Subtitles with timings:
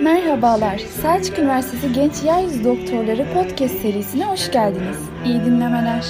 [0.00, 4.98] Merhabalar, Selçuk Üniversitesi Genç Yeryüzü Doktorları Podcast serisine hoş geldiniz.
[5.24, 6.04] İyi dinlemeler.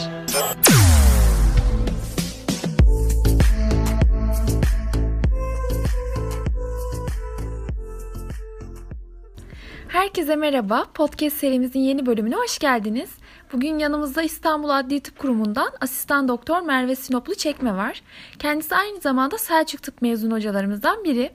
[9.89, 10.87] Herkese merhaba.
[10.95, 13.11] Podcast serimizin yeni bölümüne hoş geldiniz.
[13.53, 18.03] Bugün yanımızda İstanbul Adli Tıp Kurumu'ndan asistan doktor Merve Sinoplu Çekme var.
[18.39, 21.31] Kendisi aynı zamanda Selçuk Tıp mezun hocalarımızdan biri.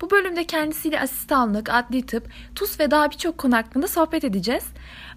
[0.00, 4.64] Bu bölümde kendisiyle asistanlık, adli tıp, TUS ve daha birçok konu hakkında sohbet edeceğiz.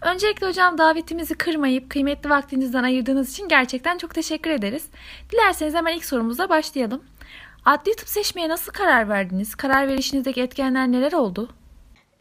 [0.02, 4.86] Öncelikle hocam davetimizi kırmayıp kıymetli vaktinizden ayırdığınız için gerçekten çok teşekkür ederiz.
[5.32, 7.04] Dilerseniz hemen ilk sorumuza başlayalım.
[7.66, 9.56] Adli tıp seçmeye nasıl karar verdiniz?
[9.56, 11.50] Karar verişinizdeki etkenler neler oldu?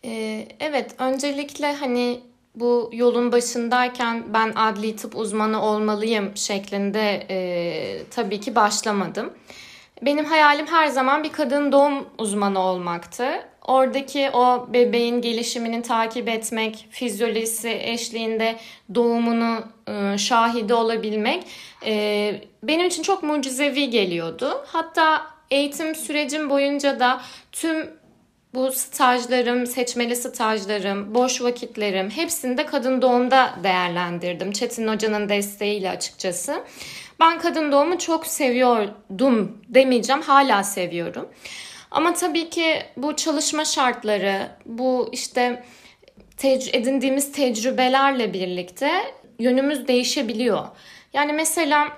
[0.05, 2.21] Ee, evet, öncelikle hani
[2.55, 9.33] bu yolun başındayken ben adli tıp uzmanı olmalıyım şeklinde e, tabii ki başlamadım.
[10.03, 13.27] Benim hayalim her zaman bir kadın doğum uzmanı olmaktı.
[13.65, 18.57] Oradaki o bebeğin gelişimini takip etmek, fizyolojisi eşliğinde
[18.95, 19.59] doğumunu
[19.89, 21.45] e, şahidi olabilmek
[21.87, 24.65] e, benim için çok mucizevi geliyordu.
[24.67, 27.21] Hatta eğitim sürecim boyunca da
[27.53, 27.91] tüm
[28.55, 34.53] bu stajlarım, seçmeli stajlarım, boş vakitlerim hepsini de kadın doğumda değerlendirdim.
[34.53, 36.65] Çetin Hoca'nın desteğiyle açıkçası.
[37.21, 41.29] Ben kadın doğumu çok seviyordum demeyeceğim, hala seviyorum.
[41.91, 45.65] Ama tabii ki bu çalışma şartları, bu işte
[46.39, 48.91] tec- edindiğimiz tecrübelerle birlikte
[49.39, 50.67] yönümüz değişebiliyor.
[51.13, 51.89] Yani mesela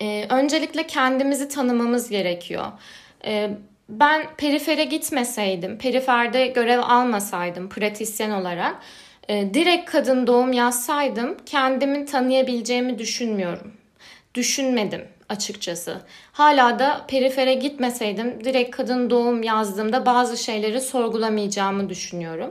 [0.00, 2.66] e, öncelikle kendimizi tanımamız gerekiyor.
[3.24, 3.50] E,
[3.88, 8.76] ben perifere gitmeseydim, periferde görev almasaydım pratisyen olarak,
[9.28, 13.72] e, direkt kadın doğum yazsaydım kendimi tanıyabileceğimi düşünmüyorum.
[14.34, 16.00] Düşünmedim açıkçası.
[16.32, 22.50] Hala da perifere gitmeseydim direkt kadın doğum yazdığımda bazı şeyleri sorgulamayacağımı düşünüyorum.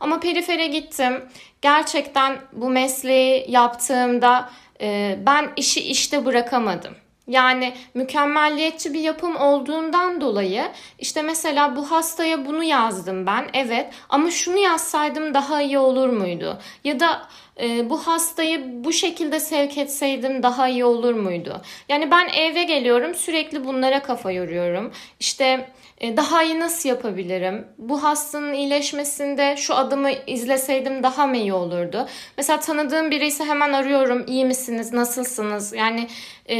[0.00, 1.22] Ama perifere gittim.
[1.62, 4.50] Gerçekten bu mesleği yaptığımda
[4.80, 6.94] e, ben işi işte bırakamadım.
[7.28, 10.64] Yani mükemmelliyetçi bir yapım olduğundan dolayı
[10.98, 16.58] işte mesela bu hastaya bunu yazdım ben evet ama şunu yazsaydım daha iyi olur muydu?
[16.84, 17.28] Ya da
[17.60, 21.62] e, bu hastayı bu şekilde sevk etseydim daha iyi olur muydu?
[21.88, 24.92] Yani ben eve geliyorum sürekli bunlara kafa yoruyorum.
[25.20, 25.70] İşte
[26.00, 27.66] e, daha iyi nasıl yapabilirim?
[27.78, 32.08] Bu hastanın iyileşmesinde şu adımı izleseydim daha mı iyi olurdu?
[32.36, 34.24] Mesela tanıdığım biri ise hemen arıyorum.
[34.26, 34.92] İyi misiniz?
[34.92, 35.72] Nasılsınız?
[35.72, 36.08] Yani
[36.50, 36.58] e,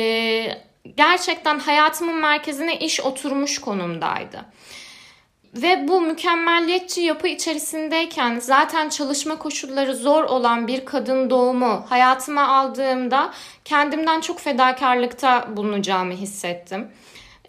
[0.97, 4.45] gerçekten hayatımın merkezine iş oturmuş konumdaydı.
[5.63, 13.33] Ve bu mükemmelliyetçi yapı içerisindeyken zaten çalışma koşulları zor olan bir kadın doğumu hayatıma aldığımda
[13.65, 16.89] kendimden çok fedakarlıkta bulunacağımı hissettim.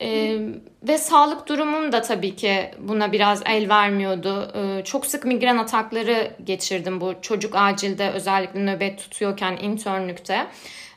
[0.01, 0.39] Ee,
[0.83, 4.51] ve sağlık durumum da tabii ki buna biraz el vermiyordu.
[4.55, 10.47] Ee, çok sık migren atakları geçirdim bu çocuk acilde özellikle nöbet tutuyorken internlükte.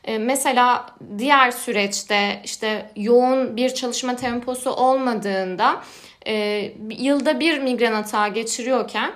[0.05, 0.85] Ee, mesela
[1.17, 5.81] diğer süreçte işte yoğun bir çalışma temposu olmadığında
[6.27, 9.13] e, yılda bir migren atağı geçiriyorken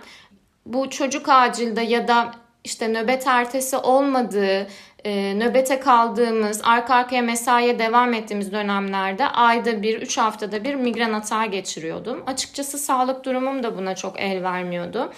[0.65, 2.31] bu çocuk acilde ya da
[2.63, 4.67] işte nöbet ertesi olmadığı,
[5.05, 11.13] e, nöbete kaldığımız, arka arkaya mesaiye devam ettiğimiz dönemlerde ayda bir, üç haftada bir migren
[11.13, 12.23] atağı geçiriyordum.
[12.27, 15.13] Açıkçası sağlık durumum da buna çok el vermiyordu.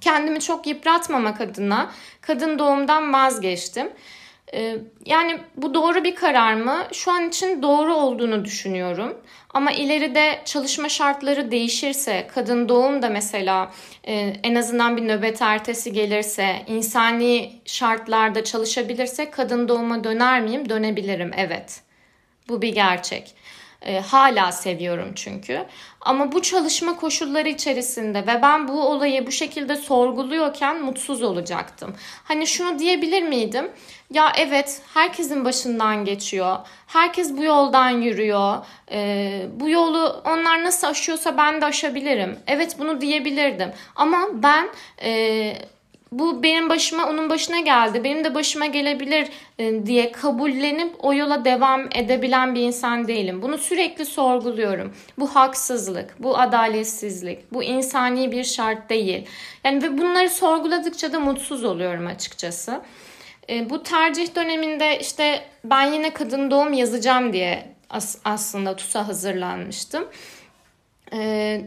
[0.00, 1.90] Kendimi çok yıpratmamak adına
[2.20, 3.88] kadın doğumdan vazgeçtim.
[4.54, 4.76] Ee,
[5.06, 6.82] yani bu doğru bir karar mı?
[6.92, 9.16] Şu an için doğru olduğunu düşünüyorum.
[9.54, 13.72] Ama ileride çalışma şartları değişirse, kadın doğum da mesela
[14.04, 20.68] e, en azından bir nöbet ertesi gelirse, insani şartlarda çalışabilirse kadın doğuma döner miyim?
[20.68, 21.80] Dönebilirim, evet.
[22.48, 23.34] Bu bir gerçek.
[23.88, 25.64] E, hala seviyorum çünkü.
[26.00, 31.96] Ama bu çalışma koşulları içerisinde ve ben bu olayı bu şekilde sorguluyorken mutsuz olacaktım.
[32.24, 33.70] Hani şunu diyebilir miydim?
[34.12, 36.56] Ya evet herkesin başından geçiyor.
[36.86, 38.56] Herkes bu yoldan yürüyor.
[38.92, 42.38] E, bu yolu onlar nasıl aşıyorsa ben de aşabilirim.
[42.46, 43.72] Evet bunu diyebilirdim.
[43.96, 44.68] Ama ben...
[45.02, 45.52] E,
[46.12, 48.04] bu benim başıma onun başına geldi.
[48.04, 49.28] Benim de başıma gelebilir
[49.58, 53.42] e, diye kabullenip o yola devam edebilen bir insan değilim.
[53.42, 54.94] Bunu sürekli sorguluyorum.
[55.18, 59.26] Bu haksızlık, bu adaletsizlik, bu insani bir şart değil.
[59.64, 62.80] Yani ve bunları sorguladıkça da mutsuz oluyorum açıkçası.
[63.50, 70.04] E, bu tercih döneminde işte ben yine kadın doğum yazacağım diye as- aslında TUS'a hazırlanmıştım.
[71.12, 71.60] E,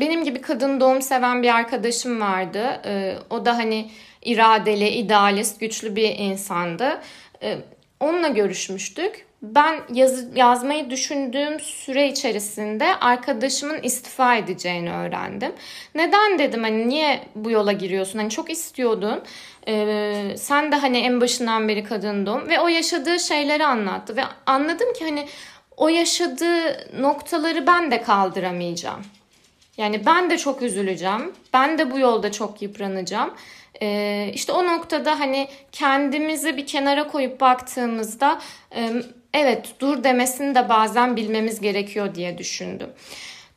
[0.00, 2.80] benim gibi kadın doğum seven bir arkadaşım vardı.
[2.86, 3.90] Ee, o da hani
[4.22, 7.00] iradeli, idealist, güçlü bir insandı.
[7.42, 7.58] E,
[8.00, 9.26] onunla görüşmüştük.
[9.42, 15.52] Ben yaz, yazmayı düşündüğüm süre içerisinde arkadaşımın istifa edeceğini öğrendim.
[15.94, 18.18] Neden dedim hani niye bu yola giriyorsun?
[18.18, 19.22] Hani çok istiyordun.
[19.68, 24.92] Ee, sen de hani en başından beri kadındın ve o yaşadığı şeyleri anlattı ve anladım
[24.92, 25.28] ki hani
[25.76, 29.02] o yaşadığı noktaları ben de kaldıramayacağım.
[29.76, 31.32] Yani ben de çok üzüleceğim.
[31.52, 33.34] Ben de bu yolda çok yıpranacağım.
[33.82, 38.40] Ee, işte o noktada hani kendimizi bir kenara koyup baktığımızda
[38.74, 38.90] e,
[39.34, 42.88] evet dur demesini de bazen bilmemiz gerekiyor diye düşündüm.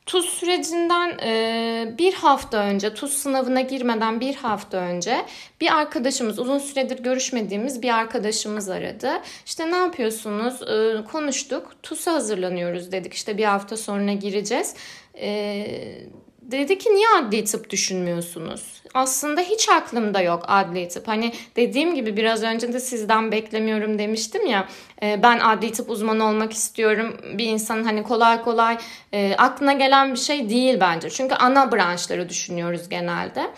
[0.06, 5.26] TUS sürecinden e, bir hafta önce, TUS sınavına girmeden bir hafta önce
[5.60, 9.10] bir arkadaşımız, uzun süredir görüşmediğimiz bir arkadaşımız aradı.
[9.46, 10.62] İşte ne yapıyorsunuz?
[10.62, 11.72] E, konuştuk.
[11.82, 13.14] TUS'a hazırlanıyoruz dedik.
[13.14, 14.74] İşte bir hafta sonra gireceğiz.
[15.20, 15.66] E,
[16.42, 18.82] dedi ki niye adli tıp düşünmüyorsunuz?
[18.94, 21.08] Aslında hiç aklımda yok adli tıp.
[21.08, 24.68] Hani dediğim gibi biraz önce de sizden beklemiyorum demiştim ya.
[25.02, 27.16] E, ben adli tıp uzmanı olmak istiyorum.
[27.38, 28.78] Bir insanın hani kolay kolay
[29.12, 31.10] e, aklına gelen bir şey değil bence.
[31.10, 33.50] Çünkü ana branşları düşünüyoruz genelde.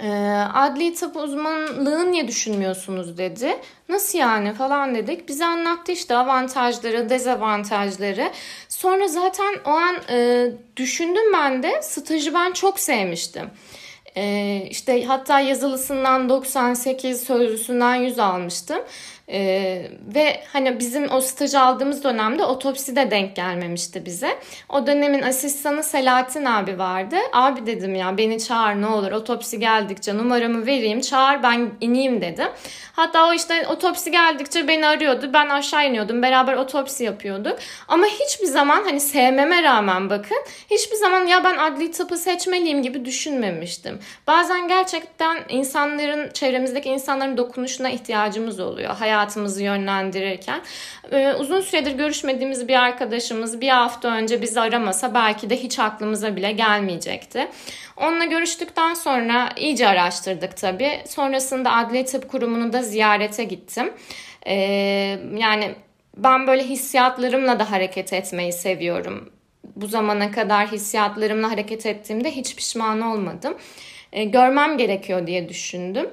[0.00, 0.08] E,
[0.54, 3.58] adli tıp uzmanlığı niye düşünmüyorsunuz dedi.
[3.88, 5.28] Nasıl yani falan dedik.
[5.28, 8.30] Bize anlattı işte avantajları, dezavantajları.
[8.68, 10.46] Sonra zaten o an e,
[10.76, 13.50] düşündüm ben de stajı ben çok sevmiştim.
[14.16, 18.78] E, işte hatta yazılısından 98, sözlüsünden 100 almıştım.
[19.28, 24.38] Ee, ve hani bizim o staj aldığımız dönemde otopsi de denk gelmemişti bize.
[24.68, 27.16] O dönemin asistanı Selahattin abi vardı.
[27.32, 32.48] Abi dedim ya beni çağır ne olur otopsi geldikçe numaramı vereyim çağır ben ineyim dedim.
[32.92, 35.30] Hatta o işte otopsi geldikçe beni arıyordu.
[35.32, 36.22] Ben aşağı iniyordum.
[36.22, 37.58] Beraber otopsi yapıyorduk.
[37.88, 40.38] Ama hiçbir zaman hani sevmeme rağmen bakın
[40.70, 43.98] hiçbir zaman ya ben adli tıpı seçmeliyim gibi düşünmemiştim.
[44.26, 48.94] Bazen gerçekten insanların çevremizdeki insanların dokunuşuna ihtiyacımız oluyor.
[48.96, 50.60] Hayat hayatımızı yönlendirirken.
[51.12, 56.36] Ee, uzun süredir görüşmediğimiz bir arkadaşımız bir hafta önce bizi aramasa belki de hiç aklımıza
[56.36, 57.48] bile gelmeyecekti.
[57.96, 61.00] Onunla görüştükten sonra iyice araştırdık tabii.
[61.08, 63.92] Sonrasında Adli Tıp Kurumu'nu da ziyarete gittim.
[64.46, 64.54] Ee,
[65.36, 65.74] yani
[66.16, 69.30] ben böyle hissiyatlarımla da hareket etmeyi seviyorum.
[69.76, 73.54] Bu zamana kadar hissiyatlarımla hareket ettiğimde hiç pişman olmadım.
[74.12, 76.10] Ee, görmem gerekiyor diye düşündüm.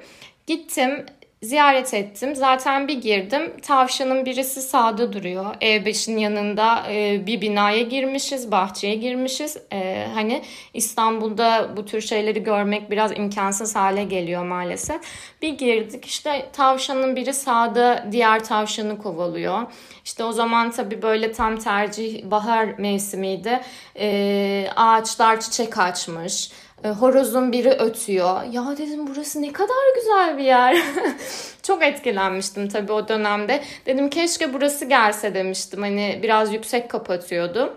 [0.47, 1.06] Gittim
[1.42, 2.36] ziyaret ettim.
[2.36, 3.54] Zaten bir girdim.
[3.62, 5.56] Tavşanın birisi sağda duruyor.
[5.56, 9.58] E5'in yanında e, bir binaya girmişiz, bahçeye girmişiz.
[9.74, 10.44] E, hani
[10.74, 15.02] İstanbul'da bu tür şeyleri görmek biraz imkansız hale geliyor maalesef.
[15.42, 19.62] Bir girdik işte tavşanın biri sağda diğer tavşanı kovalıyor.
[20.06, 23.62] İşte o zaman tabii böyle tam tercih bahar mevsimiydi.
[24.00, 26.52] E, ağaçlar çiçek açmış.
[26.83, 28.44] E, horozun biri ötüyor.
[28.51, 30.78] Ya dedim burası ne kadar güzel bir yer.
[31.63, 33.63] Çok etkilenmiştim tabii o dönemde.
[33.86, 35.81] Dedim keşke burası gelse demiştim.
[35.81, 37.74] Hani biraz yüksek kapatıyordu.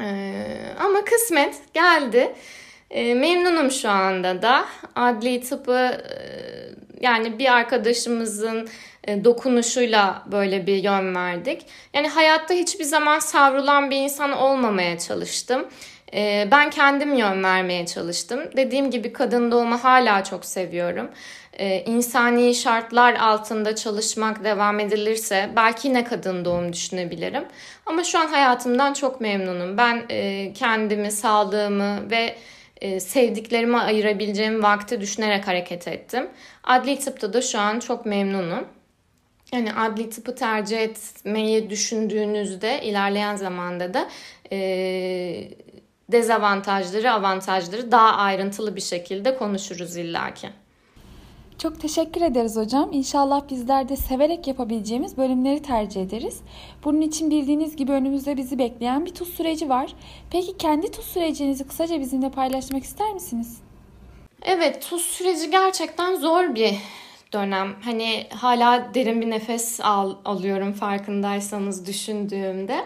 [0.00, 0.46] Ee,
[0.80, 2.34] ama kısmet geldi.
[2.90, 4.64] Ee, memnunum şu anda da.
[4.94, 6.16] Adli tıpı e,
[7.00, 8.68] yani bir arkadaşımızın
[9.04, 11.66] e, dokunuşuyla böyle bir yön verdik.
[11.94, 15.66] Yani hayatta hiçbir zaman savrulan bir insan olmamaya çalıştım.
[16.14, 18.40] Ee, ben kendim yön vermeye çalıştım.
[18.56, 21.10] Dediğim gibi kadın doğumu hala çok seviyorum.
[21.52, 27.44] Ee, insani şartlar altında çalışmak devam edilirse belki yine kadın doğum düşünebilirim.
[27.86, 29.76] Ama şu an hayatımdan çok memnunum.
[29.76, 32.36] Ben e, kendimi, sağlığımı ve
[32.80, 36.28] e, sevdiklerime ayırabileceğim vakti düşünerek hareket ettim.
[36.64, 38.64] Adli tıpta da şu an çok memnunum.
[39.52, 44.08] Yani adli tıpı tercih etmeyi düşündüğünüzde ilerleyen zamanda da
[44.52, 44.58] e,
[46.12, 50.48] dezavantajları, avantajları daha ayrıntılı bir şekilde konuşuruz illaki.
[51.58, 52.88] Çok teşekkür ederiz hocam.
[52.92, 56.40] İnşallah bizler de severek yapabileceğimiz bölümleri tercih ederiz.
[56.84, 59.94] Bunun için bildiğiniz gibi önümüzde bizi bekleyen bir tuz süreci var.
[60.30, 63.58] Peki kendi tuz sürecinizi kısaca bizimle paylaşmak ister misiniz?
[64.42, 66.74] Evet, tuz süreci gerçekten zor bir
[67.32, 67.76] dönem.
[67.84, 72.84] Hani hala derin bir nefes al, alıyorum farkındaysanız düşündüğümde.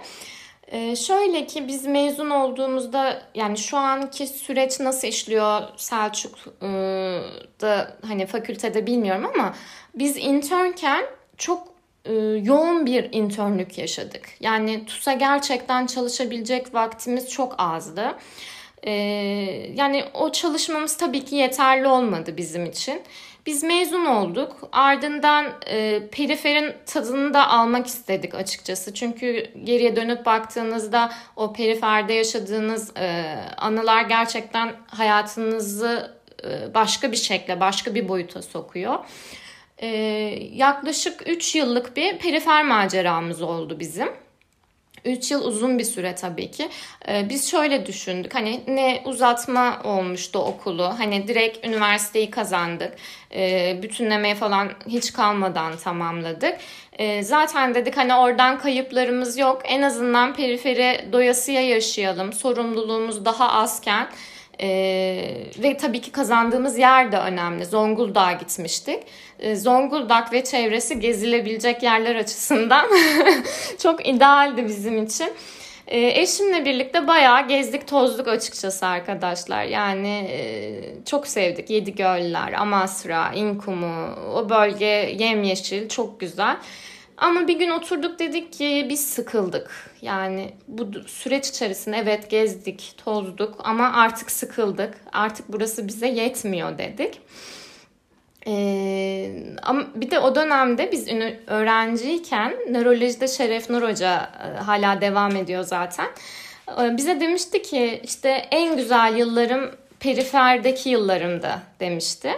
[0.68, 7.16] Ee, şöyle ki biz mezun olduğumuzda yani şu anki süreç nasıl işliyor Selçuk'da
[8.06, 9.54] hani fakültede bilmiyorum ama
[9.94, 11.04] biz internken
[11.36, 11.68] çok
[12.04, 14.28] e, yoğun bir internlük yaşadık.
[14.40, 18.14] Yani TUS'a gerçekten çalışabilecek vaktimiz çok azdı.
[18.82, 18.92] E,
[19.74, 23.02] yani o çalışmamız tabii ki yeterli olmadı bizim için.
[23.46, 24.68] Biz mezun olduk.
[24.72, 28.94] Ardından e, periferin tadını da almak istedik açıkçası.
[28.94, 37.60] Çünkü geriye dönüp baktığınızda o periferde yaşadığınız e, anılar gerçekten hayatınızı e, başka bir şekle,
[37.60, 38.98] başka bir boyuta sokuyor.
[39.78, 39.86] E,
[40.52, 44.23] yaklaşık 3 yıllık bir perifer maceramız oldu bizim.
[45.04, 46.68] 3 yıl uzun bir süre tabii ki.
[47.08, 48.34] Ee, biz şöyle düşündük.
[48.34, 50.94] Hani ne uzatma olmuştu okulu.
[50.98, 52.92] Hani direkt üniversiteyi kazandık.
[53.34, 56.56] Ee, bütünlemeye falan hiç kalmadan tamamladık.
[56.98, 59.62] Ee, zaten dedik hani oradan kayıplarımız yok.
[59.64, 62.32] En azından periferi doyasıya yaşayalım.
[62.32, 64.08] Sorumluluğumuz daha azken
[64.60, 67.64] ee, ve tabii ki kazandığımız yer de önemli.
[67.64, 68.98] Zonguldak'a gitmiştik.
[69.38, 72.86] Ee, Zonguldak ve çevresi gezilebilecek yerler açısından
[73.82, 75.32] çok idealdi bizim için.
[75.86, 79.64] Ee, eşimle birlikte bayağı gezdik tozduk açıkçası arkadaşlar.
[79.64, 81.70] Yani e, çok sevdik.
[81.70, 86.56] Yedi Göller, Amasra, İnkumu, o bölge yemyeşil, çok güzel.
[87.16, 89.70] Ama bir gün oturduk dedik ki biz sıkıldık.
[90.02, 94.94] Yani bu süreç içerisinde evet gezdik, tozduk ama artık sıkıldık.
[95.12, 97.20] Artık burası bize yetmiyor dedik.
[98.46, 99.30] Ee,
[99.62, 101.08] ama bir de o dönemde biz
[101.46, 106.06] öğrenciyken nörolojide Şeref Nur Hoca e, hala devam ediyor zaten.
[106.80, 112.30] Ee, bize demişti ki işte en güzel yıllarım periferdeki yıllarımda demişti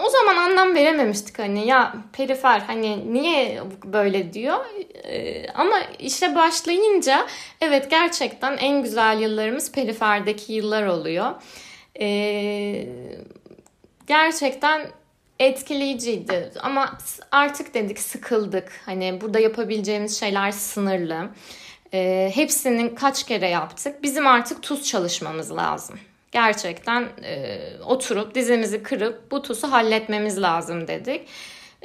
[0.00, 4.32] o zaman anlam verememiştik hani ya perifer hani niye böyle?
[4.32, 4.58] diyor.
[5.04, 7.26] Ee, ama işe başlayınca
[7.60, 11.30] evet gerçekten en güzel yıllarımız periferdeki yıllar oluyor.
[12.00, 12.86] Ee,
[14.06, 14.86] gerçekten
[15.38, 16.98] etkileyiciydi ama
[17.30, 18.72] artık dedik sıkıldık.
[18.86, 21.28] Hani burada yapabileceğimiz şeyler sınırlı.
[21.94, 24.02] Ee, hepsinin kaç kere yaptık?
[24.02, 25.98] Bizim artık tuz çalışmamız lazım
[26.32, 31.20] gerçekten e, oturup dizimizi kırıp bu TUS'u halletmemiz lazım dedik.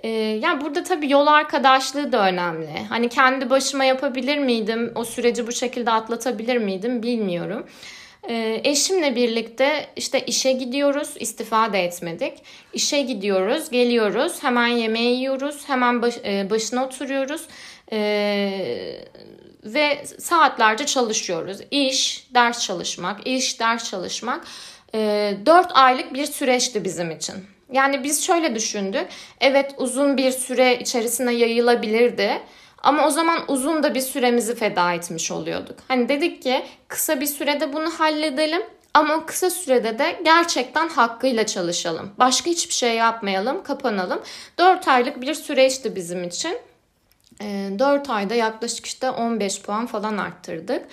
[0.03, 2.79] E, yani burada tabii yol arkadaşlığı da önemli.
[2.89, 4.91] Hani kendi başıma yapabilir miydim?
[4.95, 7.03] O süreci bu şekilde atlatabilir miydim?
[7.03, 7.65] Bilmiyorum.
[8.29, 12.33] E, eşimle birlikte işte işe gidiyoruz, istifa da etmedik.
[12.73, 17.41] İşe gidiyoruz, geliyoruz, hemen yemeği yiyoruz, hemen baş, e, başına oturuyoruz.
[17.91, 17.99] E,
[19.63, 21.57] ve saatlerce çalışıyoruz.
[21.71, 24.45] İş, ders çalışmak, iş, ders çalışmak.
[24.95, 27.35] E, 4 aylık bir süreçti bizim için.
[27.71, 29.07] Yani biz şöyle düşündük.
[29.41, 32.41] Evet uzun bir süre içerisine yayılabilirdi.
[32.83, 35.79] Ama o zaman uzun da bir süremizi feda etmiş oluyorduk.
[35.87, 38.61] Hani dedik ki kısa bir sürede bunu halledelim.
[38.93, 42.11] Ama o kısa sürede de gerçekten hakkıyla çalışalım.
[42.19, 44.21] Başka hiçbir şey yapmayalım, kapanalım.
[44.57, 46.57] 4 aylık bir süreçti bizim için.
[47.39, 50.85] 4 ee, ayda yaklaşık işte 15 puan falan arttırdık.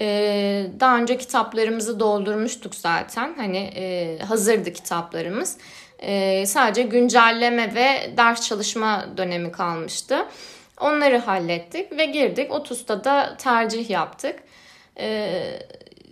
[0.00, 3.34] Ee, daha önce kitaplarımızı doldurmuştuk zaten.
[3.36, 5.58] Hani e, hazırdı kitaplarımız.
[5.98, 10.26] Ee, sadece güncelleme ve ders çalışma dönemi kalmıştı.
[10.80, 12.50] Onları hallettik ve girdik.
[12.50, 14.38] 30'da da tercih yaptık.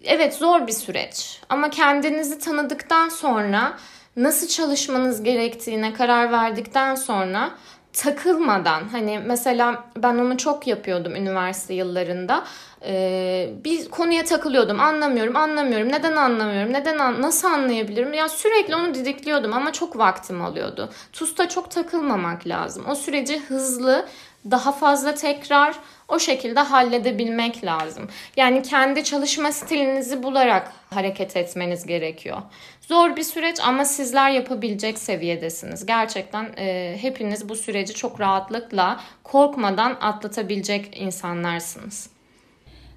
[0.04, 3.76] Evet zor bir süreç ama kendinizi tanıdıktan sonra
[4.16, 7.50] nasıl çalışmanız gerektiğine karar verdikten sonra
[7.92, 12.44] takılmadan hani mesela ben onu çok yapıyordum üniversite yıllarında.
[12.84, 15.88] Ee, bir konuya takılıyordum anlamıyorum anlamıyorum.
[15.92, 18.12] Neden anlamıyorum neden an nasıl anlayabilirim?
[18.12, 20.90] Ya sürekli onu didikliyordum ama çok vaktim alıyordu.
[21.12, 22.84] TUS'ta çok takılmamak lazım.
[22.88, 24.06] O süreci hızlı
[24.50, 25.76] daha fazla tekrar
[26.08, 28.08] o şekilde halledebilmek lazım.
[28.36, 32.42] Yani kendi çalışma stilinizi bularak hareket etmeniz gerekiyor.
[32.90, 35.86] Zor bir süreç ama sizler yapabilecek seviyedesiniz.
[35.86, 42.10] Gerçekten e, hepiniz bu süreci çok rahatlıkla korkmadan atlatabilecek insanlarsınız.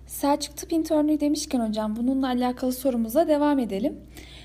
[0.07, 3.97] Selçuk Tıp İnternü demişken hocam bununla alakalı sorumuza devam edelim.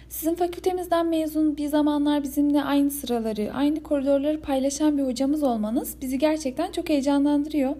[0.09, 6.19] Sizin fakültemizden mezun bir zamanlar bizimle aynı sıraları, aynı koridorları paylaşan bir hocamız olmanız bizi
[6.19, 7.76] gerçekten çok heyecanlandırıyor.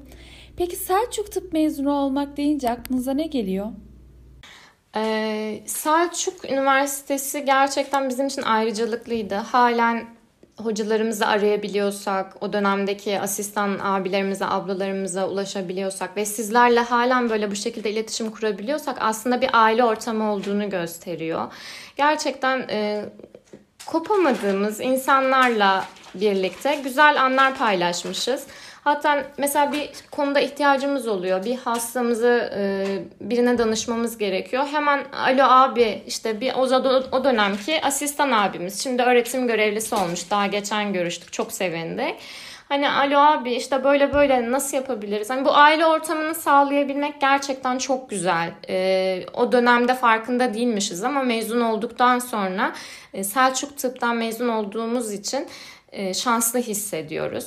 [0.57, 3.67] Peki Selçuk Tıp mezunu olmak deyince aklınıza ne geliyor?
[4.97, 9.35] Ee, Selçuk Üniversitesi gerçekten bizim için ayrıcalıklıydı.
[9.35, 10.07] Halen
[10.57, 18.30] hocalarımızı arayabiliyorsak, o dönemdeki asistan abilerimize, ablalarımıza ulaşabiliyorsak ve sizlerle halen böyle bu şekilde iletişim
[18.30, 21.52] kurabiliyorsak aslında bir aile ortamı olduğunu gösteriyor.
[21.97, 23.04] Gerçekten e,
[23.87, 28.47] kopamadığımız insanlarla birlikte güzel anlar paylaşmışız.
[28.85, 31.45] Hatta mesela bir konuda ihtiyacımız oluyor.
[31.45, 32.87] Bir hastamızı e,
[33.21, 34.65] birine danışmamız gerekiyor.
[34.73, 36.61] Hemen alo abi işte bir o,
[37.13, 38.83] o dönemki asistan abimiz.
[38.83, 40.31] Şimdi öğretim görevlisi olmuş.
[40.31, 41.33] Daha geçen görüştük.
[41.33, 42.15] Çok sevindik.
[42.69, 45.31] Hani alo abi işte böyle böyle nasıl yapabiliriz?
[45.31, 48.53] Hani bu aile ortamını sağlayabilmek gerçekten çok güzel.
[48.69, 52.73] Ee, o dönemde farkında değilmişiz ama mezun olduktan sonra
[53.15, 55.47] e, Selçuk Tıp'tan mezun olduğumuz için
[55.93, 57.47] e, şanslı hissediyoruz.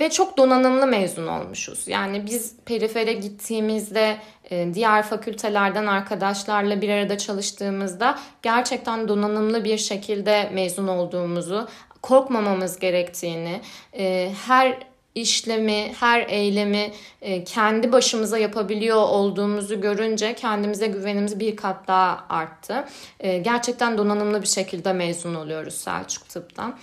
[0.00, 1.88] Ve çok donanımlı mezun olmuşuz.
[1.88, 4.16] Yani biz perifere gittiğimizde
[4.50, 11.68] e, diğer fakültelerden arkadaşlarla bir arada çalıştığımızda gerçekten donanımlı bir şekilde mezun olduğumuzu,
[12.02, 13.60] korkmamamız gerektiğini,
[13.98, 14.78] e, her
[15.14, 22.84] işlemi, her eylemi e, kendi başımıza yapabiliyor olduğumuzu görünce kendimize güvenimiz bir kat daha arttı.
[23.20, 26.76] Gerçekten donanımlı bir şekilde mezun oluyoruz Selçuk Tıp'tan.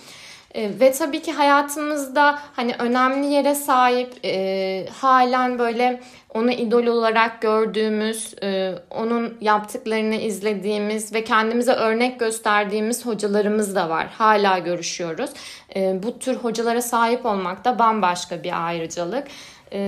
[0.54, 6.00] E, ve tabii ki hayatımızda hani önemli yere sahip e, halen böyle
[6.34, 14.06] onu idol olarak gördüğümüz, e, onun yaptıklarını izlediğimiz ve kendimize örnek gösterdiğimiz hocalarımız da var.
[14.06, 15.30] Hala görüşüyoruz.
[15.76, 19.26] E, bu tür hocalara sahip olmak da bambaşka bir ayrıcalık.
[19.72, 19.80] E,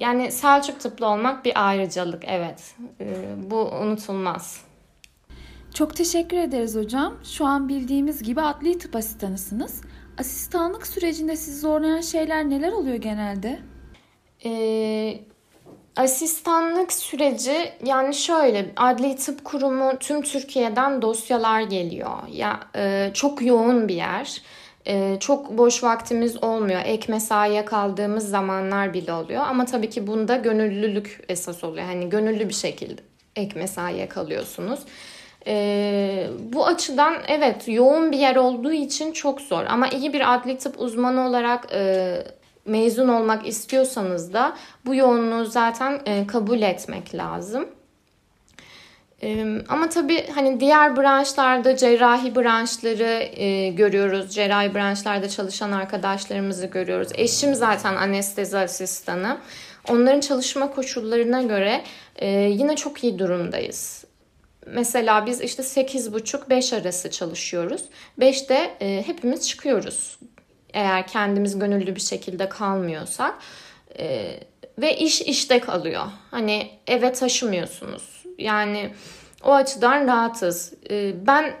[0.00, 2.74] yani Selçuk tıplı olmak bir ayrıcalık evet.
[3.00, 3.06] E,
[3.50, 4.69] bu unutulmaz.
[5.74, 7.14] Çok teşekkür ederiz hocam.
[7.24, 9.80] Şu an bildiğimiz gibi adli tıp asistanısınız.
[10.18, 13.58] Asistanlık sürecinde sizi zorlayan şeyler neler oluyor genelde?
[14.44, 15.20] Ee,
[15.96, 22.10] asistanlık süreci yani şöyle adli tıp kurumu tüm Türkiye'den dosyalar geliyor.
[22.32, 24.42] Ya e, çok yoğun bir yer.
[24.86, 26.80] E, çok boş vaktimiz olmuyor.
[26.84, 29.42] Ek mesaiye kaldığımız zamanlar bile oluyor.
[29.46, 31.86] Ama tabii ki bunda gönüllülük esas oluyor.
[31.86, 33.02] Hani gönüllü bir şekilde
[33.36, 34.80] ek mesaiye kalıyorsunuz.
[35.46, 39.64] E, bu açıdan evet yoğun bir yer olduğu için çok zor.
[39.68, 42.24] Ama iyi bir adli tıp uzmanı olarak e,
[42.64, 44.56] mezun olmak istiyorsanız da
[44.86, 47.68] bu yoğunluğu zaten e, kabul etmek lazım.
[49.22, 54.34] E, ama tabii hani diğer branşlarda cerrahi branşları e, görüyoruz.
[54.34, 57.08] Cerrahi branşlarda çalışan arkadaşlarımızı görüyoruz.
[57.14, 59.38] Eşim zaten anestezi asistanı.
[59.88, 61.82] Onların çalışma koşullarına göre
[62.16, 64.09] e, yine çok iyi durumdayız
[64.72, 67.84] mesela biz işte 8.30-5 arası çalışıyoruz.
[68.18, 70.18] 5'te e, hepimiz çıkıyoruz.
[70.72, 73.34] Eğer kendimiz gönüllü bir şekilde kalmıyorsak.
[73.98, 74.36] E,
[74.78, 76.04] ve iş işte kalıyor.
[76.30, 78.24] Hani eve taşımıyorsunuz.
[78.38, 78.90] Yani
[79.44, 80.72] o açıdan rahatız.
[80.90, 81.54] E, ben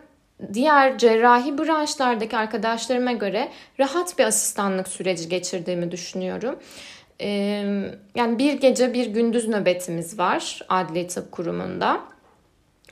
[0.52, 3.48] diğer cerrahi branşlardaki arkadaşlarıma göre
[3.80, 6.58] rahat bir asistanlık süreci geçirdiğimi düşünüyorum.
[7.20, 7.28] E,
[8.14, 12.00] yani bir gece bir gündüz nöbetimiz var adli tıp kurumunda.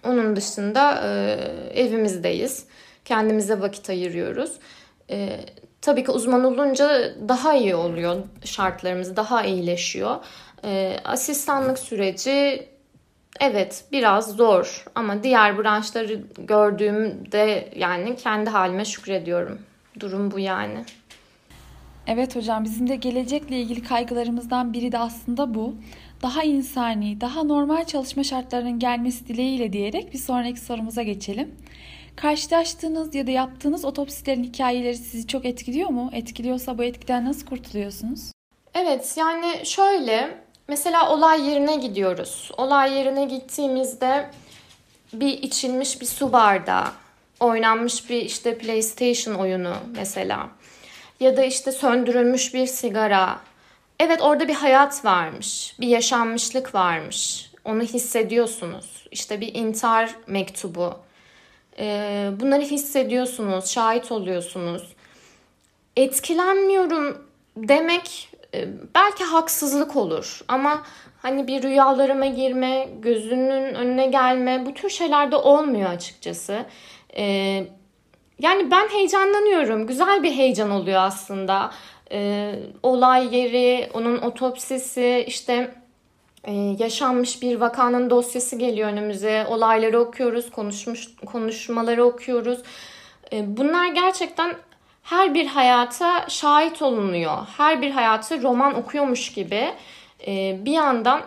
[0.05, 1.09] Onun dışında e,
[1.75, 2.67] evimizdeyiz.
[3.05, 4.53] Kendimize vakit ayırıyoruz.
[5.11, 5.41] E,
[5.81, 10.17] tabii ki uzman olunca daha iyi oluyor şartlarımız, daha iyileşiyor.
[10.65, 12.69] E, asistanlık süreci
[13.41, 19.59] evet biraz zor ama diğer branşları gördüğümde yani kendi halime şükrediyorum.
[20.01, 20.85] Durum bu yani.
[22.07, 25.75] Evet hocam bizim de gelecekle ilgili kaygılarımızdan biri de aslında bu
[26.23, 31.55] daha insani, daha normal çalışma şartlarının gelmesi dileğiyle diyerek bir sonraki sorumuza geçelim.
[32.17, 36.11] Karşılaştığınız ya da yaptığınız otopsilerin hikayeleri sizi çok etkiliyor mu?
[36.13, 38.33] Etkiliyorsa bu etkiden nasıl kurtuluyorsunuz?
[38.75, 42.51] Evet yani şöyle mesela olay yerine gidiyoruz.
[42.57, 44.31] Olay yerine gittiğimizde
[45.13, 46.87] bir içilmiş bir su bardağı,
[47.41, 50.49] oynanmış bir işte PlayStation oyunu mesela
[51.21, 53.41] ya da işte söndürülmüş bir sigara
[54.01, 57.51] Evet orada bir hayat varmış, bir yaşanmışlık varmış.
[57.65, 59.07] Onu hissediyorsunuz.
[59.11, 60.95] İşte bir intihar mektubu.
[61.79, 64.97] Ee, bunları hissediyorsunuz, şahit oluyorsunuz.
[65.97, 70.83] Etkilenmiyorum demek e, belki haksızlık olur ama
[71.23, 76.67] hani bir rüyalarıma girme, gözünün önüne gelme bu tür şeyler de olmuyor açıkçası.
[77.17, 77.67] Ee,
[78.39, 79.87] yani ben heyecanlanıyorum.
[79.87, 81.71] Güzel bir heyecan oluyor aslında
[82.13, 85.75] e, olay yeri, onun otopsisi, işte
[86.45, 89.47] e, yaşanmış bir vakanın dosyası geliyor önümüze.
[89.49, 92.59] Olayları okuyoruz, konuşmuş konuşmaları okuyoruz.
[93.33, 94.55] E, bunlar gerçekten
[95.03, 97.37] her bir hayata şahit olunuyor.
[97.57, 99.75] Her bir hayatı roman okuyormuş gibi
[100.27, 101.23] e, bir yandan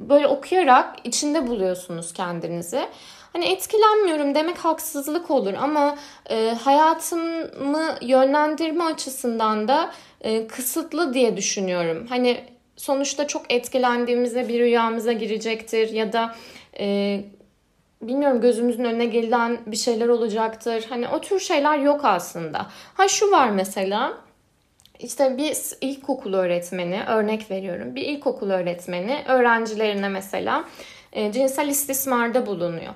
[0.00, 2.88] böyle okuyarak içinde buluyorsunuz kendinizi.
[3.36, 5.98] Hani etkilenmiyorum demek haksızlık olur ama
[6.30, 12.06] e, hayatımı yönlendirme açısından da e, kısıtlı diye düşünüyorum.
[12.08, 12.44] Hani
[12.76, 16.34] sonuçta çok etkilendiğimizde bir rüyamıza girecektir ya da
[16.78, 17.20] e,
[18.02, 20.84] bilmiyorum gözümüzün önüne gelen bir şeyler olacaktır.
[20.88, 22.66] Hani o tür şeyler yok aslında.
[22.94, 24.12] Ha şu var mesela
[24.98, 27.94] işte bir ilkokul öğretmeni örnek veriyorum.
[27.94, 30.64] Bir ilkokul öğretmeni öğrencilerine mesela
[31.12, 32.94] e, cinsel istismarda bulunuyor.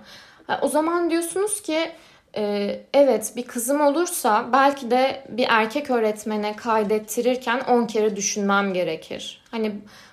[0.63, 1.93] O zaman diyorsunuz ki
[2.37, 9.43] e, evet bir kızım olursa belki de bir erkek öğretmene kaydettirirken 10 kere düşünmem gerekir.
[9.51, 9.73] Hani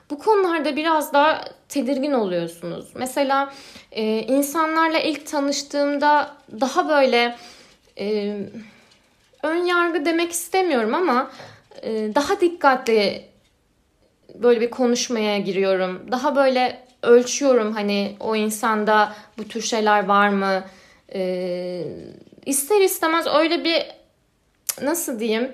[0.09, 2.85] bu konularda biraz daha tedirgin oluyorsunuz.
[2.95, 3.53] Mesela
[3.91, 7.35] e, insanlarla ilk tanıştığımda daha böyle
[7.99, 8.37] e,
[9.43, 11.31] ön yargı demek istemiyorum ama
[12.15, 13.25] daha dikkatli
[14.35, 16.07] böyle bir konuşmaya giriyorum.
[16.11, 20.63] Daha böyle ölçüyorum hani o insanda bu tür şeyler var mı?
[21.13, 21.83] E,
[22.45, 23.85] ister istemez öyle bir
[24.81, 25.51] nasıl diyeyim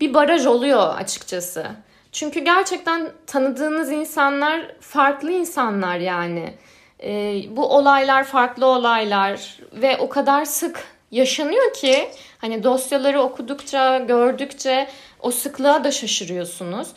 [0.00, 1.66] bir baraj oluyor açıkçası.
[2.12, 6.54] Çünkü gerçekten tanıdığınız insanlar farklı insanlar yani.
[7.02, 14.88] E, bu olaylar farklı olaylar ve o kadar sık yaşanıyor ki hani dosyaları okudukça, gördükçe
[15.20, 16.88] o sıklığa da şaşırıyorsunuz.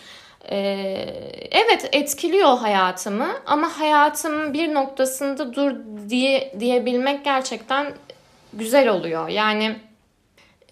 [0.52, 1.06] Ee,
[1.52, 5.72] evet etkiliyor hayatımı ama hayatımın bir noktasında dur
[6.10, 7.94] diye diyebilmek gerçekten
[8.54, 9.28] güzel oluyor.
[9.28, 9.76] Yani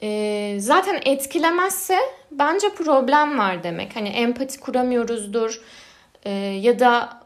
[0.03, 1.97] e, zaten etkilemezse
[2.31, 3.95] bence problem var demek.
[3.95, 5.61] Hani empati kuramıyoruzdur
[6.25, 7.19] e, ya da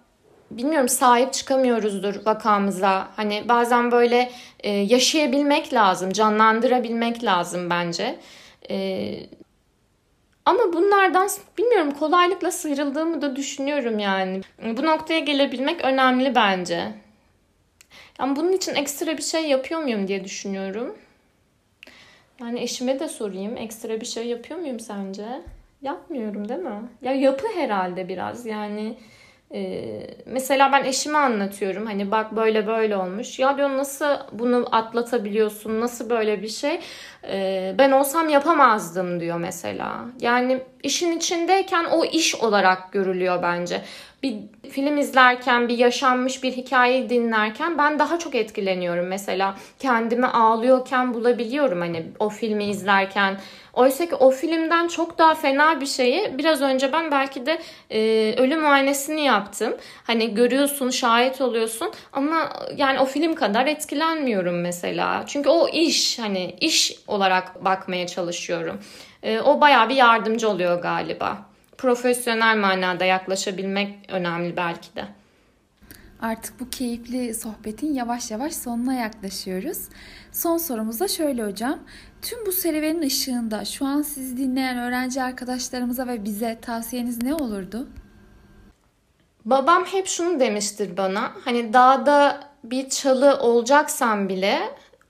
[0.52, 3.08] bilmiyorum sahip çıkamıyoruzdur vakamıza.
[3.16, 8.20] Hani bazen böyle e, yaşayabilmek lazım, canlandırabilmek lazım bence.
[8.70, 9.10] E,
[10.50, 14.42] ama bunlardan bilmiyorum kolaylıkla sıyrıldığımı da düşünüyorum yani.
[14.78, 16.92] Bu noktaya gelebilmek önemli bence.
[18.20, 20.98] Yani bunun için ekstra bir şey yapıyor muyum diye düşünüyorum.
[22.42, 23.58] Yani eşime de sorayım.
[23.58, 25.26] Ekstra bir şey yapıyor muyum sence?
[25.82, 26.82] Yapmıyorum değil mi?
[27.02, 28.98] Ya yapı herhalde biraz yani.
[29.54, 33.40] Ee, mesela ben eşime anlatıyorum hani bak böyle böyle olmuş.
[33.40, 36.80] Ya diyor nasıl bunu atlatabiliyorsun nasıl böyle bir şey?
[37.24, 40.06] Ee, ben olsam yapamazdım diyor mesela.
[40.22, 43.82] Yani işin içindeyken o iş olarak görülüyor bence
[44.24, 44.36] bir
[44.70, 51.80] film izlerken bir yaşanmış bir hikayeyi dinlerken ben daha çok etkileniyorum mesela kendimi ağlıyorken bulabiliyorum
[51.80, 53.40] hani o filmi izlerken
[53.74, 58.34] Oysa ki o filmden çok daha fena bir şeyi biraz önce ben belki de e,
[58.38, 59.78] ölüm muayenesini yaptım.
[60.04, 65.24] Hani görüyorsun, şahit oluyorsun ama yani o film kadar etkilenmiyorum mesela.
[65.28, 68.80] Çünkü o iş hani iş olarak bakmaya çalışıyorum.
[69.24, 71.46] E, o baya bir yardımcı oluyor galiba.
[71.78, 75.06] Profesyonel manada yaklaşabilmek önemli belki de.
[76.22, 79.78] Artık bu keyifli sohbetin yavaş yavaş sonuna yaklaşıyoruz.
[80.32, 81.80] Son sorumuz da şöyle hocam.
[82.22, 87.88] Tüm bu serüvenin ışığında şu an sizi dinleyen öğrenci arkadaşlarımıza ve bize tavsiyeniz ne olurdu?
[89.46, 91.32] Babam hep şunu demiştir bana.
[91.46, 94.60] Hani dağda bir çalı olacaksan bile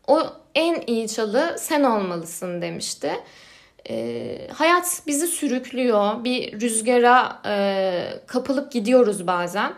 [0.08, 0.22] o
[0.56, 3.12] en iyi çalı sen olmalısın demişti.
[3.90, 6.24] E, hayat bizi sürüklüyor.
[6.24, 9.74] Bir rüzgara e, kapılıp gidiyoruz bazen.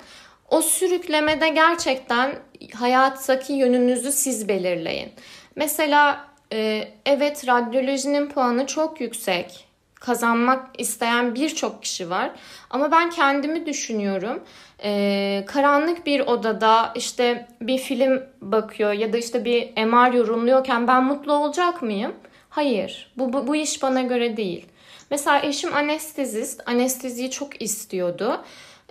[0.49, 2.35] O sürüklemede gerçekten
[2.75, 5.11] hayattaki yönünüzü siz belirleyin.
[5.55, 9.67] Mesela e, evet radyolojinin puanı çok yüksek.
[9.95, 12.31] Kazanmak isteyen birçok kişi var.
[12.69, 14.43] Ama ben kendimi düşünüyorum.
[14.83, 21.03] Ee, karanlık bir odada işte bir film bakıyor ya da işte bir MR yorumluyorken ben
[21.03, 22.13] mutlu olacak mıyım?
[22.51, 23.11] Hayır.
[23.17, 24.65] Bu, bu, bu iş bana göre değil.
[25.09, 26.61] Mesela eşim anestezist.
[26.65, 28.41] Anesteziyi çok istiyordu.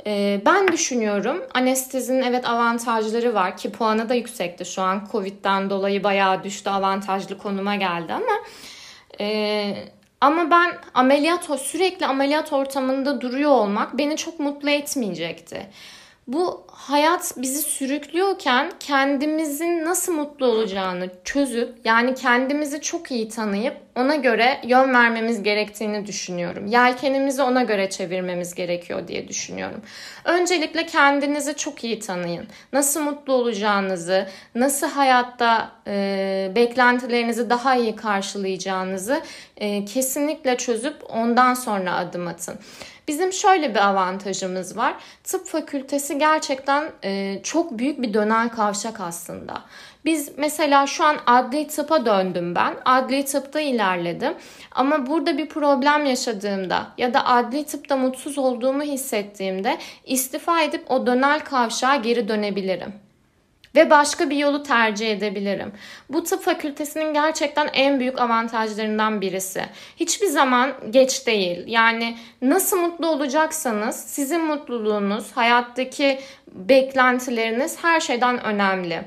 [0.06, 6.04] Ee, ben düşünüyorum anestezinin evet avantajları var ki puanı da yüksekti şu an Covid'den dolayı
[6.04, 8.44] bayağı düştü avantajlı konuma geldi ama
[9.20, 9.74] e,
[10.20, 15.66] ama ben ameliyat sürekli ameliyat ortamında duruyor olmak beni çok mutlu etmeyecekti
[16.32, 24.14] bu hayat bizi sürüklüyorken kendimizin nasıl mutlu olacağını çözüp yani kendimizi çok iyi tanıyıp ona
[24.14, 26.66] göre yön vermemiz gerektiğini düşünüyorum.
[26.66, 29.80] Yelkenimizi ona göre çevirmemiz gerekiyor diye düşünüyorum.
[30.24, 32.46] Öncelikle kendinizi çok iyi tanıyın.
[32.72, 39.20] Nasıl mutlu olacağınızı, nasıl hayatta e, beklentilerinizi daha iyi karşılayacağınızı
[39.56, 42.54] e, kesinlikle çözüp ondan sonra adım atın.
[43.10, 44.94] Bizim şöyle bir avantajımız var.
[45.24, 49.62] Tıp fakültesi gerçekten e, çok büyük bir dönen kavşak aslında.
[50.04, 52.74] Biz mesela şu an adli tıpa döndüm ben.
[52.84, 54.34] Adli tıpta ilerledim.
[54.72, 61.06] Ama burada bir problem yaşadığımda ya da adli tıpta mutsuz olduğumu hissettiğimde istifa edip o
[61.06, 62.92] dönel kavşağa geri dönebilirim
[63.74, 65.72] ve başka bir yolu tercih edebilirim.
[66.08, 69.62] Bu tıp fakültesinin gerçekten en büyük avantajlarından birisi.
[69.96, 71.64] Hiçbir zaman geç değil.
[71.66, 76.18] Yani nasıl mutlu olacaksanız sizin mutluluğunuz, hayattaki
[76.52, 79.02] beklentileriniz her şeyden önemli.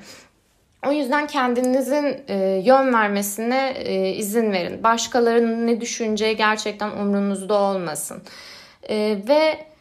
[0.87, 4.83] O yüzden kendinizin e, yön vermesine e, izin verin.
[4.83, 8.23] Başkalarının ne düşüneceği gerçekten umrunuzda olmasın.
[8.89, 9.72] E, ve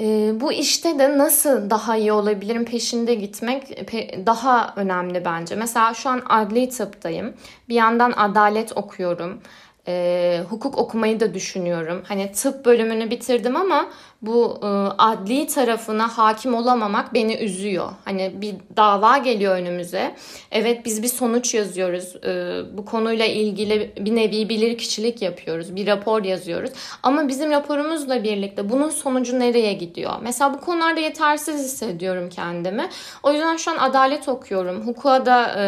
[0.00, 3.92] e, bu işte de nasıl daha iyi olabilirim peşinde gitmek
[4.26, 5.56] daha önemli bence.
[5.56, 7.34] Mesela şu an adli tıptayım.
[7.68, 9.40] Bir yandan adalet okuyorum.
[9.88, 12.02] E, hukuk okumayı da düşünüyorum.
[12.08, 13.86] Hani tıp bölümünü bitirdim ama
[14.22, 14.66] bu e,
[14.98, 17.90] adli tarafına hakim olamamak beni üzüyor.
[18.04, 20.14] Hani bir dava geliyor önümüze.
[20.50, 22.16] Evet biz bir sonuç yazıyoruz.
[22.24, 25.76] E, bu konuyla ilgili bir nevi bilir kişilik yapıyoruz.
[25.76, 26.70] Bir rapor yazıyoruz.
[27.02, 30.12] Ama bizim raporumuzla birlikte bunun sonucu nereye gidiyor?
[30.22, 32.88] Mesela bu konularda yetersiz hissediyorum kendimi.
[33.22, 34.86] O yüzden şu an adalet okuyorum.
[34.86, 35.64] Hukuka da e,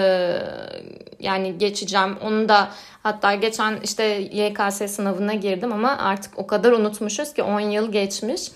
[1.20, 2.16] yani geçeceğim.
[2.25, 2.68] Onu da
[3.03, 8.51] hatta geçen işte YKS sınavına girdim ama artık o kadar unutmuşuz ki 10 yıl geçmiş.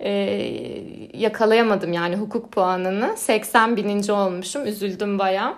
[0.00, 0.10] Ee,
[1.14, 3.16] yakalayamadım yani hukuk puanını.
[3.16, 4.66] 80 bininci olmuşum.
[4.66, 5.54] Üzüldüm bayağı.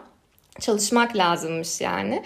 [0.61, 2.23] Çalışmak lazımmış yani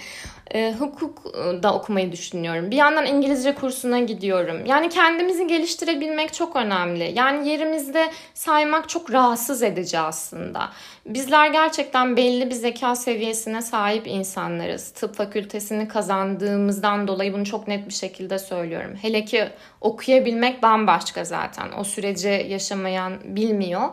[0.54, 1.24] e, hukuk
[1.62, 2.70] da okumayı düşünüyorum.
[2.70, 4.66] Bir yandan İngilizce kursuna gidiyorum.
[4.66, 7.12] Yani kendimizi geliştirebilmek çok önemli.
[7.14, 10.70] Yani yerimizde saymak çok rahatsız edici aslında.
[11.06, 14.90] Bizler gerçekten belli bir zeka seviyesine sahip insanlarız.
[14.90, 18.96] Tıp fakültesini kazandığımızdan dolayı bunu çok net bir şekilde söylüyorum.
[19.02, 19.48] Hele ki
[19.80, 21.68] okuyabilmek bambaşka zaten.
[21.78, 23.88] O süreci yaşamayan bilmiyor.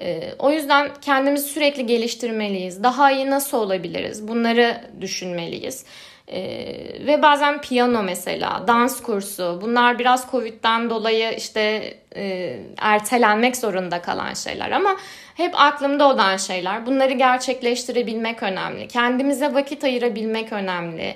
[0.00, 2.82] Ee, o yüzden kendimizi sürekli geliştirmeliyiz.
[2.82, 4.28] Daha iyi nasıl olabiliriz?
[4.28, 5.84] Bunları düşünmeliyiz.
[6.28, 14.02] Ee, ve bazen piyano mesela, dans kursu bunlar biraz Covid'den dolayı işte e, ertelenmek zorunda
[14.02, 14.96] kalan şeyler ama
[15.36, 16.86] hep aklımda olan şeyler.
[16.86, 18.88] Bunları gerçekleştirebilmek önemli.
[18.88, 21.14] Kendimize vakit ayırabilmek önemli.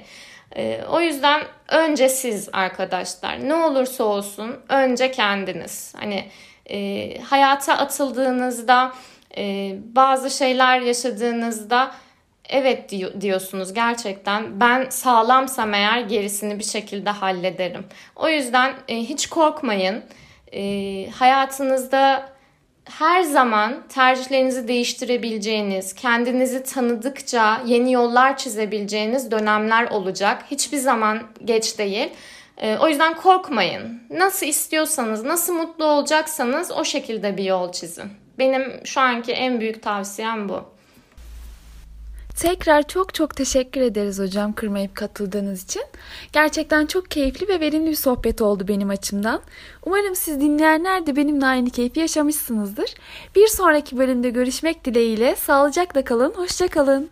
[0.57, 5.95] Ee, o yüzden önce siz arkadaşlar ne olursa olsun önce kendiniz.
[5.97, 6.25] Hani
[6.67, 8.93] e, hayata atıldığınızda
[9.37, 11.91] e, bazı şeyler yaşadığınızda
[12.49, 17.85] evet diyorsunuz gerçekten ben sağlamsam eğer gerisini bir şekilde hallederim.
[18.17, 20.03] O yüzden e, hiç korkmayın.
[20.53, 22.29] E, hayatınızda
[22.85, 30.45] her zaman tercihlerinizi değiştirebileceğiniz, kendinizi tanıdıkça yeni yollar çizebileceğiniz dönemler olacak.
[30.51, 32.09] Hiçbir zaman geç değil.
[32.61, 34.03] Ee, o yüzden korkmayın.
[34.11, 38.11] Nasıl istiyorsanız, nasıl mutlu olacaksanız o şekilde bir yol çizin.
[38.39, 40.65] Benim şu anki en büyük tavsiyem bu.
[42.41, 45.83] Tekrar çok çok teşekkür ederiz hocam kırmayıp katıldığınız için.
[46.33, 49.41] Gerçekten çok keyifli ve verimli bir sohbet oldu benim açımdan.
[49.87, 52.95] Umarım siz dinleyenler de benimle aynı keyfi yaşamışsınızdır.
[53.37, 57.11] Bir sonraki bölümde görüşmek dileğiyle sağlıcakla kalın, hoşça kalın.